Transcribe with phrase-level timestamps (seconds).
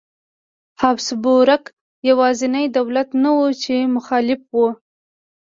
[0.81, 1.63] هابسبورګ
[2.09, 4.57] یوازینی دولت نه و چې مخالف و.